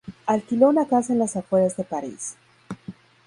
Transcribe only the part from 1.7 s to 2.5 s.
de París.